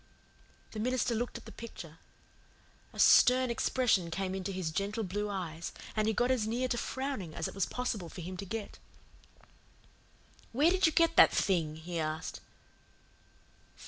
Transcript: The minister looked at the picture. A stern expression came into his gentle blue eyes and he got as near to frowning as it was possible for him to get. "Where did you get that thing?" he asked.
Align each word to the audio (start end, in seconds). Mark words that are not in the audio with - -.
The 0.71 0.79
minister 0.79 1.13
looked 1.13 1.37
at 1.37 1.45
the 1.45 1.51
picture. 1.51 1.99
A 2.91 2.97
stern 2.97 3.51
expression 3.51 4.09
came 4.09 4.33
into 4.33 4.51
his 4.51 4.71
gentle 4.71 5.03
blue 5.03 5.29
eyes 5.29 5.73
and 5.95 6.07
he 6.07 6.13
got 6.15 6.31
as 6.31 6.47
near 6.47 6.67
to 6.69 6.77
frowning 6.79 7.35
as 7.35 7.47
it 7.47 7.53
was 7.53 7.67
possible 7.67 8.09
for 8.09 8.21
him 8.21 8.35
to 8.37 8.45
get. 8.45 8.79
"Where 10.53 10.71
did 10.71 10.87
you 10.87 10.91
get 10.91 11.17
that 11.17 11.31
thing?" 11.31 11.75
he 11.75 11.99
asked. 11.99 12.39